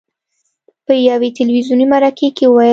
[0.85, 2.69] په یوې تلویزوني مرکې کې وویل: